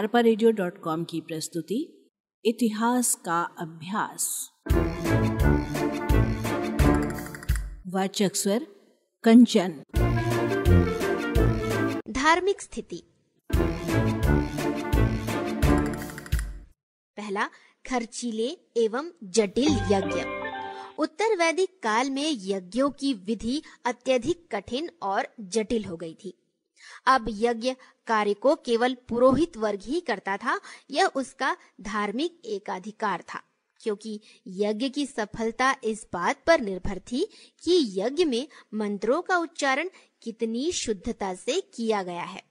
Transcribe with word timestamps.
अरपा 0.00 0.22
की 1.04 1.20
प्रस्तुति, 1.20 2.08
इतिहास 2.44 3.14
का 3.14 3.42
अभ्यास। 3.42 4.50
वाचक 7.86 8.36
स्वर, 8.36 8.66
कंचन। 9.24 9.82
धार्मिक 12.12 12.62
स्थिति। 12.62 13.02
पहला, 17.16 17.46
खर्चीले 17.86 18.48
एवं 18.76 19.10
जटिल 19.24 19.68
यज्ञ। 19.68 20.24
उत्तर 20.98 21.36
वैदिक 21.36 21.82
काल 21.82 22.10
में 22.10 22.36
यज्ञों 22.40 22.90
की 22.90 23.14
विधि 23.14 23.62
अत्यधिक 23.84 24.48
कठिन 24.52 24.90
और 25.02 25.28
जटिल 25.40 25.84
हो 25.84 25.96
गई 25.96 26.14
थी। 26.14 26.34
अब 27.06 27.26
यज्ञ 27.28 27.74
कार्य 28.06 28.34
को 28.34 28.54
केवल 28.54 28.96
पुरोहित 29.08 29.56
वर्ग 29.56 29.80
ही 29.82 30.00
करता 30.00 30.36
था, 30.36 30.60
यह 30.90 31.06
उसका 31.06 31.56
धार्मिक 31.80 32.40
एकाधिकार 32.44 33.22
था, 33.22 33.42
क्योंकि 33.80 34.20
यज्ञ 34.46 34.88
की 34.88 35.06
सफलता 35.06 35.74
इस 35.84 36.06
बात 36.12 36.42
पर 36.46 36.60
निर्भर 36.60 36.98
थी 36.98 37.28
कि 37.62 38.00
यज्ञ 38.00 38.24
में 38.24 38.48
मंत्रों 38.74 39.22
का 39.22 39.36
उच्चारण 39.36 39.88
कितनी 40.22 40.72
शुद्धता 40.72 41.34
से 41.34 41.60
किया 41.74 42.02
गया 42.02 42.22
है। 42.22 42.42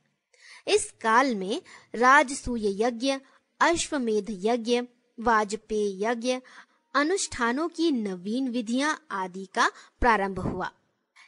इस 0.67 0.91
काल 1.01 1.35
में 1.35 1.61
राजसूय 1.95 2.83
यज्ञ, 2.83 3.15
अश्वमेध 3.59 4.25
यज्ञ, 4.29 4.81
वाजपेय 5.19 6.03
यज्ञ, 6.05 6.39
अनुष्ठानों 6.95 7.67
की 7.69 7.91
नवीन 7.91 8.47
विधियाँ 8.49 9.07
आदि 9.11 9.45
का 9.45 9.71
प्रारंभ 9.99 10.39
हुआ। 10.39 10.71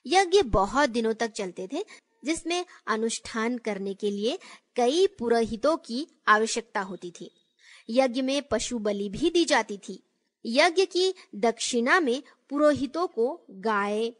यज्ञ 0.05 0.41
बहुत 0.41 0.89
दिनों 0.89 1.13
तक 1.13 1.31
चलते 1.31 1.67
थे 1.73 1.85
जिसमें 2.25 2.65
अनुष्ठान 2.87 3.57
करने 3.57 3.93
के 3.93 4.11
लिए 4.11 4.39
कई 4.75 5.07
पुरोहितों 5.07 5.77
की 5.77 6.07
आवश्यकता 6.27 6.81
होती 6.81 7.11
थी। 7.11 7.35
यज्ञ 7.89 8.21
में 8.21 8.43
पशु 8.43 8.79
बलि 8.79 9.09
भी 9.09 9.29
दी 9.29 9.45
जाती 9.45 9.77
थी। 9.77 10.03
यज्ञ 10.45 10.85
की 10.85 11.13
दक्षिणा 11.35 11.99
में 11.99 12.23
पुरोहितों 12.49 13.07
को 13.07 13.45
गाय, 13.49 14.13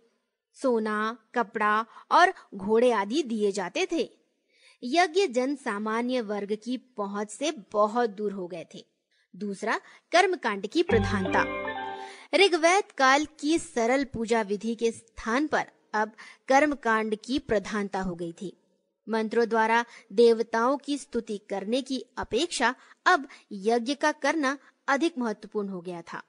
सोना, 0.54 1.18
कपड़ा 1.36 1.86
और 2.12 2.34
घोड़े 2.56 2.92
आदि 2.92 3.24
दिए 3.24 3.52
जाते 3.52 3.88
थे। 3.92 4.10
यज्ञ 4.84 5.28
जन 5.28 5.56
सामान्य 5.56 6.22
वर्ग 6.22 6.58
की 6.64 6.78
पहुँच 6.78 7.32
से 7.32 7.52
बहुत 7.52 8.10
दूर 8.10 8.32
हो 8.32 8.48
गए 8.48 8.66
थे। 8.76 8.86
दूसरा, 9.36 9.78
कर्मकांड 10.12 10.68
की 10.68 10.84
प्रधानता। 10.84 11.62
ऋग्वेद 12.34 12.84
काल 12.98 13.28
की 13.40 13.60
सरल 13.60 14.04
पूजा 14.04 14.42
विधि 14.42 14.76
के 14.76 14.92
स्थान 14.92 15.48
पर 15.48 15.66
अब 15.94 16.11
कर्मकांड 16.47 17.16
की 17.16 17.39
प्रधानता 17.39 18.02
हो 18.02 18.16
गई 18.16 18.31
थी। 18.31 18.58
मंत्रों 19.09 19.47
द्वारा 19.50 19.86
देवताओं 20.14 20.78
की 20.78 20.97
स्तुति 20.97 21.38
करने 21.50 21.81
की 21.81 22.06
अपेक्षा 22.17 22.75
अब 23.06 23.28
यज्ञ 23.52 23.95
का 23.95 24.12
करना 24.12 24.58
अधिक 24.88 25.17
महत्वपूर्ण 25.17 25.69
हो 25.69 25.81
गया 25.81 26.02
था। 26.02 26.23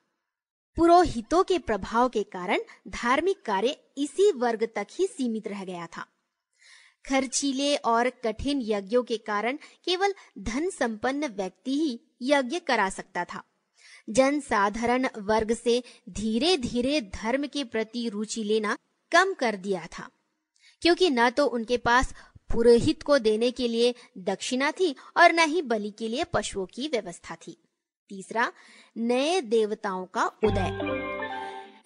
पुरोहितों 0.76 1.42
के 1.44 1.58
प्रभाव 1.58 2.08
के 2.08 2.22
कारण 2.22 2.58
धार्मिक 2.88 3.42
कार्य 3.42 3.76
इसी 3.98 4.30
वर्ग 4.32 4.68
तक 4.76 4.86
ही 4.90 5.06
सीमित 5.06 5.48
रह 5.48 5.64
गया 5.64 5.86
था। 5.86 6.06
खर्चीले 7.08 7.76
और 7.76 8.10
कठिन 8.10 8.60
यज्ञों 8.62 9.02
के 9.02 9.16
कारण 9.16 9.58
केवल 9.84 10.14
धन 10.38 10.70
संपन्न 10.70 11.26
व्यक्ति 11.26 11.74
ही 11.74 12.00
यज्ञ 12.22 12.58
करा 12.58 12.88
सकता 12.88 13.24
था। 13.24 13.42
जन 14.10 14.40
साधारण 14.40 15.08
वर्ग 15.18 15.52
से 15.54 15.82
धीरे 16.10 16.56
धीरे 16.56 17.00
धर्म 17.00 17.46
के 17.46 17.64
प्रति 17.64 18.08
रुचि 18.08 18.44
लेना 18.44 18.76
कम 19.12 19.34
कर 19.34 19.56
दिया 19.56 19.86
था। 19.98 20.10
क्योंकि 20.82 21.10
न 21.10 21.30
तो 21.30 21.46
उनके 21.46 21.76
पास 21.76 22.14
पुरोहित 22.52 23.02
को 23.02 23.18
देने 23.18 23.50
के 23.50 23.68
लिए 23.68 23.94
दक्षिणा 24.18 24.70
थी 24.70 24.96
और 25.16 25.32
न 25.32 25.38
ही 25.38 25.62
बलि 25.62 25.90
के 25.90 26.08
लिए 26.08 26.24
पशुओं 26.24 26.66
की 26.66 26.88
व्यवस्था 26.88 27.34
थी। 27.34 27.68
तीसरा, 28.08 28.52
नए 28.96 29.40
देवताओं 29.40 30.06
का 30.06 30.26
उदय। 30.26 31.02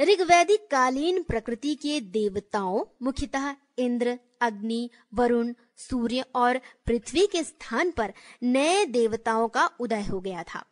ऋग्वैदिक 0.05 0.69
कालीन 0.71 1.23
प्रकृति 1.23 1.75
के 1.75 2.01
देवताओं, 2.01 2.85
मुख्यतः 3.03 3.55
इंद्र, 3.79 4.19
अग्नि, 4.41 4.91
वरुण, 5.15 5.53
सूर्य 5.77 6.25
और 6.35 6.59
पृथ्वी 6.59 7.27
के 7.27 7.45
स्थान 7.45 7.91
पर 7.91 8.13
नए 8.43 8.87
देवताओं 8.87 9.49
का 9.49 9.71
उदय 9.81 10.03
हो 10.03 10.21
गया 10.21 10.43
था। 10.43 10.67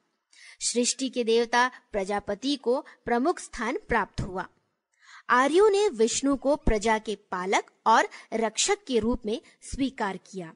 सृष्टि 0.61 1.09
के 1.09 1.25
देवता 1.25 1.71
प्रजापति 1.93 2.57
को 2.57 2.85
प्रमुख 3.05 3.39
स्थान 3.39 3.79
प्राप्त 3.89 4.21
हुआ। 4.21 4.49
आर्यों 5.31 5.71
ने 5.71 5.89
विष्णु 5.89 6.37
को 6.37 6.57
प्रजा 6.57 6.99
के 6.99 7.15
पालक 7.15 7.65
और 7.87 8.09
रक्षक 8.33 8.79
के 8.87 8.99
रूप 8.99 9.23
में 9.27 9.41
स्वीकार 9.63 10.17
किया। 10.17 10.53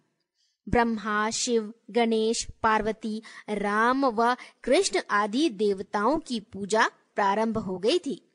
ब्रह्मा, 0.68 1.30
शिव, 1.30 1.74
गणेश, 1.90 2.46
पार्वती, 2.62 3.22
राम 3.48 4.06
व 4.06 4.36
कृष्ण 4.64 5.00
आदि 5.10 5.48
देवताओं 5.48 6.18
की 6.18 6.40
पूजा 6.40 6.90
प्रारंभ 7.14 7.58
हो 7.58 7.78
गई 7.78 7.98
थी। 7.98 8.32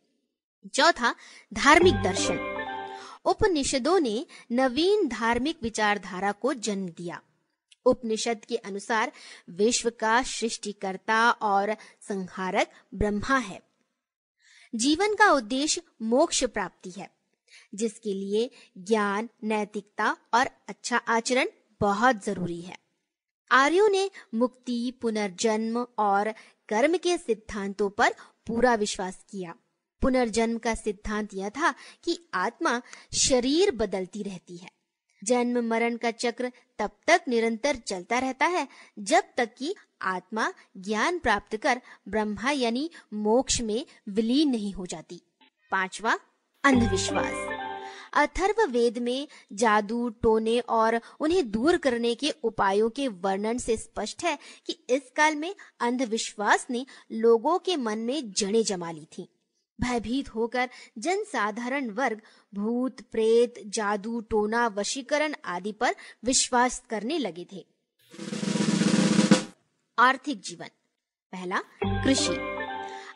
चौथा, 0.74 1.16
धार्मिक 1.54 1.94
दर्शन। 1.94 2.54
उपनिषदों 3.26 4.00
ने 4.00 4.26
नवीन 4.52 5.08
धार्मिक 5.08 5.58
विचारधारा 5.64 6.32
को 6.32 6.54
जन्म 6.54 6.88
दिया। 6.88 7.22
उपनिषद 7.86 8.46
के 8.50 8.56
अनुसार 8.56 9.12
विश्व 9.50 9.90
का 9.90 10.24
सृष्टिकर्ता 10.24 11.32
और 11.32 11.74
संहारक 12.02 12.72
ब्रह्मा 12.94 13.38
है। 13.38 13.72
जीवन 14.75 15.16
का 15.16 15.31
उद्देश्य 15.31 15.81
मोक्ष 16.01 16.44
प्राप्ति 16.44 16.91
है, 16.91 17.09
जिसके 17.75 18.13
लिए 18.13 18.50
ज्ञान, 18.78 19.29
नैतिकता 19.44 20.17
और 20.34 20.50
अच्छा 20.67 20.97
आचरण 20.97 21.47
बहुत 21.81 22.23
ज़रूरी 22.25 22.61
है। 22.61 22.78
आर्यों 23.51 23.89
ने 23.89 24.09
मुक्ति, 24.34 24.94
पुनर्जन्म 25.01 25.88
और 25.97 26.34
कर्म 26.69 26.97
के 26.97 27.17
सिद्धांतों 27.17 27.89
पर 27.89 28.16
पूरा 28.47 28.75
विश्वास 28.75 29.25
किया। 29.29 29.56
पुनर्जन्म 30.01 30.57
का 30.57 30.75
सिद्धांत 30.75 31.34
यह 31.34 31.50
था 31.50 31.73
कि 32.03 32.19
आत्मा 32.34 32.81
शरीर 33.13 33.72
बदलती 33.72 34.23
रहती 34.23 34.57
है। 34.57 34.72
जन्म 35.22 35.59
मरण 35.67 35.97
का 35.97 36.11
चक्र 36.11 36.51
तब 36.79 36.91
तक 37.07 37.22
निरंतर 37.28 37.75
चलता 37.75 38.19
रहता 38.19 38.45
है, 38.45 38.67
जब 39.00 39.23
तक 39.38 39.55
कि 39.57 39.75
आत्मा 40.03 40.53
ज्ञान 40.78 41.19
प्राप्त 41.19 41.58
कर 41.58 41.81
ब्रह्मा 42.08 42.52
यानी 42.52 42.90
मोक्ष 43.14 43.62
में 43.62 43.86
विलीन 44.09 44.50
नहीं 44.50 44.74
हो 44.74 44.86
जाती। 44.86 45.22
पांचवा, 45.72 46.19
अंधविश्वास। 46.64 47.59
अथर्व 48.14 48.66
वेद 48.66 48.97
में 48.97 49.28
जादू, 49.53 50.09
टोने 50.09 50.59
और 50.59 51.02
उन्हें 51.19 51.52
दूर 51.52 51.78
करने 51.78 52.16
के 52.16 52.30
उपायों 52.30 52.90
के 52.90 53.08
वर्णन 53.08 53.58
से 53.58 53.78
स्पष्ट 53.78 54.24
है 54.24 54.40
कि 54.66 54.74
इस 54.90 55.02
काल 55.16 55.36
में 55.36 55.56
अंधविश्वास 55.80 56.68
ने 56.70 56.85
लोगों 57.12 57.59
के 57.59 57.78
मन 57.78 58.00
में 58.00 58.31
जड़ें 58.31 58.64
जमा 58.64 58.91
ली 58.91 59.08
थी। 59.18 59.30
भयभीत 59.81 60.30
होकर 60.30 60.70
जन 60.97 61.24
साधारण 61.24 61.90
वर्ग, 61.90 62.22
भूत, 62.56 63.02
प्रेत, 63.02 63.53
जादू, 63.66 64.22
टोना, 64.22 64.68
वशीकरण 64.68 65.35
आदि 65.46 65.72
पर 65.72 65.96
विश्वास 66.24 66.84
करने 66.90 67.18
लगे 67.18 67.47
थे। 67.53 67.72
आर्थिक 70.03 70.41
जीवन। 70.41 70.68
पहला, 71.34 71.59
कृषि। 71.86 72.34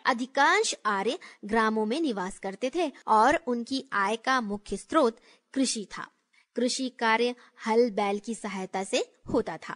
अधिकांश 0.05 0.75
आर्य 0.85 1.17
ग्रामों 1.45 1.85
में 1.85 1.99
निवास 2.01 2.37
करते 2.39 2.71
थे 2.75 2.91
और 3.07 3.35
उनकी 3.47 3.83
आय 3.93 4.15
का 4.15 4.41
मुख्य 4.41 4.77
स्रोत 4.77 5.17
कृषि 5.53 5.87
था। 5.91 6.07
कृषि 6.55 6.89
कार्य 6.89 7.35
हल 7.67 7.89
बैल 7.91 8.19
की 8.19 8.35
सहायता 8.35 8.83
से 8.83 9.03
होता 9.33 9.57
था। 9.57 9.75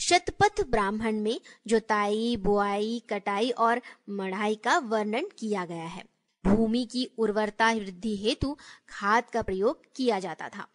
शतपथ 0.00 0.62
ब्राह्मण 0.68 1.20
में 1.20 1.40
जोताई 1.66 2.36
बुआई, 2.36 3.02
कटाई 3.10 3.50
और 3.50 3.80
मढ़ाई 4.10 4.54
का 4.54 4.78
वर्णन 4.78 5.28
किया 5.38 5.64
गया 5.64 5.86
है, 5.86 6.04
भूमि 6.44 6.88
की 6.92 7.04
उर्वरता 7.18 7.72
वृद्धि 7.72 8.16
हेतु 8.16 8.56
खाद 8.88 9.30
का 9.30 9.42
प्रयोग 9.42 9.82
किया 9.96 10.18
जाता 10.18 10.48
था। 10.48 10.66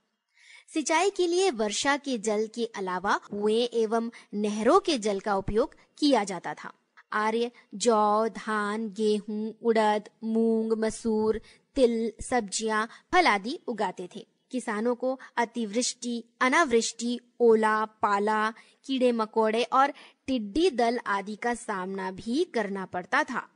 सिंचाई 0.73 1.09
के 1.09 1.27
लिए 1.27 1.51
वर्षा 1.51 1.97
के 1.97 2.17
जल 2.17 2.47
के 2.55 2.65
अलावा 2.65 3.17
कुएँ 3.17 3.69
एवं 3.73 4.11
नहरों 4.33 4.79
के 4.79 4.97
जल 4.97 5.19
का 5.19 5.35
उपयोग 5.35 5.75
किया 5.97 6.23
जाता 6.23 6.53
था। 6.53 6.73
आर्य, 7.13 7.51
जौ, 7.75 8.27
धान, 8.27 8.89
गेहूँ, 8.89 9.53
उड़द, 9.63 10.09
मूंग, 10.23 10.73
मसूर, 10.73 11.41
तिल, 11.75 12.13
सब्ज़ियाँ, 12.21 12.89
फल 13.11 13.27
आदि 13.27 13.59
उगाते 13.67 14.09
थे। 14.15 14.27
किसानों 14.51 14.95
को 14.95 15.19
अतिवृष्टि, 15.37 16.23
अनावृष्टि, 16.41 17.19
ओला, 17.39 17.85
पाला, 17.85 18.53
कीड़े 18.85 19.11
मकोड़े 19.11 19.63
और 19.63 19.93
टिड्डी 20.27 20.69
दल 20.69 20.99
आदि 21.07 21.35
का 21.35 21.53
सामना 21.53 22.11
भी 22.11 22.43
करना 22.43 22.85
पड़ता 22.85 23.23
था। 23.23 23.49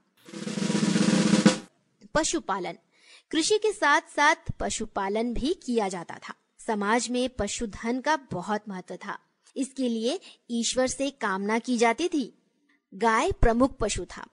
पशुपालन। 2.14 2.74
कृषि 3.32 3.58
के 3.58 3.72
साथ 3.72 4.02
साथ 4.02 4.36
पशुपालन 4.60 5.34
भी 5.34 5.54
किया 5.66 5.88
जाता 5.88 6.20
था। 6.30 6.34
समाज 6.68 7.10
में 7.10 7.30
पशुधन 7.30 8.02
का 8.02 8.16
बहुत 8.16 8.70
महत्व 8.70 8.96
था। 8.96 9.20
इसके 9.58 9.90
लिए 9.90 10.20
ईश्वर 10.50 10.88
से 10.88 11.10
कामना 11.10 11.60
की 11.60 11.78
जाती 11.78 12.08
थी। 12.08 12.44
गाय 12.94 13.32
प्रमुख 13.32 13.78
पशु 13.78 14.06
था। 14.06 14.28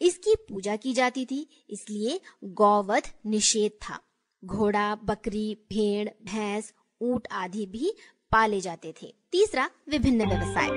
इसकी 0.00 0.34
पूजा 0.34 0.76
की 0.76 0.92
जाती 0.92 1.26
थी, 1.26 1.66
इसलिए 1.70 2.20
गौवध 2.44 3.02
निषेध 3.26 3.72
था। 3.72 4.00
घोड़ा, 4.44 4.94
बकरी, 4.94 5.54
भेड़, 5.54 6.08
भैंस, 6.08 6.72
ऊँट 7.00 7.28
आदि 7.32 7.66
भी 7.66 7.94
पाले 8.32 8.60
जाते 8.60 8.94
थे। 9.02 9.14
तीसरा, 9.32 9.70
विभिन्न 9.88 10.28
व्यवसाय। 10.28 10.68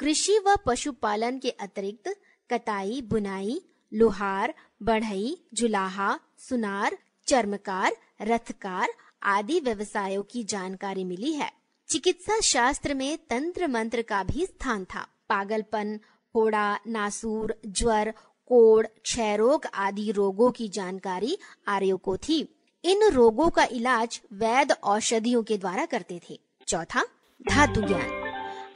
कृषि 0.00 0.38
व 0.46 0.56
पशुपालन 0.66 1.38
के 1.38 1.50
अतिरिक्त 1.50 2.20
कटाई 2.50 3.02
बुनाई, 3.02 3.62
लोहार, 3.94 4.54
बढ़ई, 4.82 5.44
जुलाहा, 5.54 6.20
सुनार, 6.38 6.98
चर्मकार, 7.26 7.96
रथकार 8.22 8.88
आदि 9.22 9.60
व्यवसायों 9.60 10.22
की 10.22 10.44
जानकारी 10.44 11.04
मिली 11.04 11.32
है। 11.32 11.52
चिकित्सा 11.90 12.40
शास्त्र 12.40 12.94
में 12.94 13.18
तंत्र 13.18 13.66
मंत्र 13.66 14.02
का 14.02 14.22
भी 14.22 14.46
स्थान 14.46 14.84
था। 14.84 15.08
पागलपन, 15.28 16.00
फोड़ा, 16.32 16.78
नासूर, 16.86 17.60
ज्वर, 17.66 18.14
कोड़ 18.46 18.86
क्षय 18.86 19.36
रोग 19.36 19.66
आदि 19.74 20.10
रोगों 20.10 20.50
की 20.50 20.68
जानकारी 20.68 21.38
आर्यो 21.68 21.96
को 21.96 22.16
थी। 22.16 22.56
इन 22.84 23.08
रोगों 23.08 23.50
का 23.50 23.64
इलाज 23.64 24.20
वैद 24.32 24.72
औषधियों 24.72 25.42
के 25.42 25.58
द्वारा 25.58 25.86
करते 25.86 26.20
थे। 26.30 26.40
चौथा, 26.68 27.04
धातु 27.48 27.80
ज्ञान। 27.80 28.20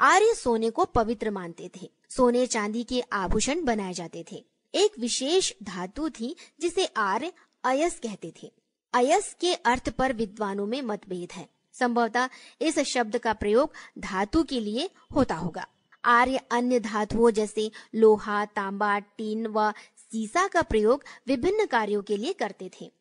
आर्य 0.00 0.34
सोने 0.34 0.70
को 0.70 0.84
पवित्र 0.84 1.30
मानते 1.30 1.70
थे। 1.82 1.90
सोने 2.16 2.46
चांदी 2.46 2.84
के 2.84 3.00
आभूषण 3.00 3.64
बनाए 3.64 3.92
जाते 3.92 4.24
थे। 4.32 4.44
एक 4.74 4.98
विशेष 4.98 5.52
धातु 5.62 6.10
थी 6.10 6.36
जिसे 6.60 6.86
आर्य 6.86 7.32
अयस 7.64 7.98
कहते 7.98 8.32
थे। 8.42 8.52
अयस 8.94 9.36
के 9.40 9.54
अर्थ 9.54 9.88
पर 9.88 10.12
विद्वानों 10.12 10.66
में 10.66 10.82
मतभेद 10.82 11.32
है। 11.32 11.48
संभवतः 11.72 12.28
इस 12.60 12.78
शब्द 12.78 13.18
का 13.18 13.32
प्रयोग 13.32 13.72
धातु 13.98 14.42
के 14.42 14.60
लिए 14.60 14.90
होता 15.14 15.34
होगा। 15.34 15.66
आर्य 16.04 16.40
अन्य 16.50 16.80
धातुओं 16.80 17.30
जैसे 17.30 17.70
लोहा, 17.94 18.44
तांबा, 18.44 18.98
टीन 18.98 19.46
व 19.46 19.70
सीसा 19.96 20.46
का 20.46 20.62
प्रयोग 20.62 21.04
विभिन्न 21.26 21.66
कार्यों 21.66 22.02
के 22.02 22.16
लिए 22.16 22.32
करते 22.32 22.70
थे। 22.80 22.92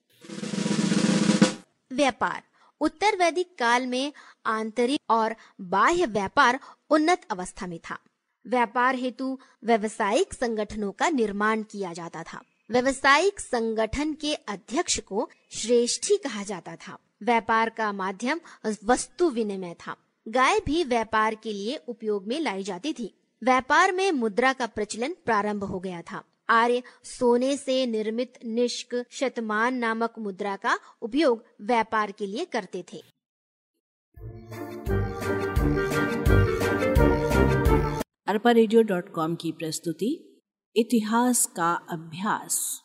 व्यापार। 1.91 2.43
उत्तर 2.81 3.17
वैदिक 3.17 3.55
काल 3.59 3.87
में 3.87 4.13
आंतरिक 4.45 5.01
और 5.09 5.35
बाह्य 5.61 6.05
व्यापार 6.05 6.59
उन्नत 6.89 7.21
अवस्था 7.31 7.67
में 7.67 7.79
था। 7.89 7.99
व्यापार 8.47 8.95
हेतु 8.95 9.39
व्यवसायिक 9.63 10.33
संगठनों 10.33 10.91
का 10.91 11.09
निर्माण 11.09 11.63
किया 11.63 11.93
जाता 11.93 12.23
था। 12.23 12.41
व्यवसायिक 12.71 13.39
संगठन 13.39 14.13
के 14.13 14.33
अध्यक्ष 14.33 14.99
को 14.99 15.29
श्रेष्ठी 15.51 16.17
कहा 16.17 16.43
जाता 16.43 16.75
था। 16.75 16.97
व्यापार 17.23 17.69
का 17.69 17.91
माध्यम 17.91 18.39
वस्तु 18.83 19.29
विनिमय 19.29 19.73
था। 19.73 19.95
गाय 20.27 20.59
भी 20.59 20.83
व्यापार 20.83 21.35
के 21.35 21.53
लिए 21.53 21.77
उपयोग 21.87 22.27
में 22.27 22.39
लाई 22.39 22.63
जाती 22.63 22.93
थी। 22.93 23.13
व्यापार 23.43 23.91
में 23.91 24.11
मुद्रा 24.11 24.53
का 24.53 24.65
प्रचलन 24.65 25.15
प्रारंभ 25.25 25.63
हो 25.63 25.79
गया 25.79 26.01
था। 26.01 26.23
आर्य 26.49 26.83
सोने 27.03 27.57
से 27.57 27.85
निर्मित 27.85 28.39
निष्क 28.45 29.05
शतमान 29.09 29.73
नामक 29.73 30.13
मुद्रा 30.19 30.55
का 30.55 30.79
उपयोग 31.01 31.45
व्यापार 31.61 32.11
के 32.11 32.27
लिए 32.27 32.45
करते 32.45 32.85
थे। 32.93 33.03
अरपा 38.27 38.53
की 39.35 39.51
प्रस्तुति 39.51 40.32
इतिहास 40.75 41.45
का 41.45 41.73
अभ्यास। 41.89 42.81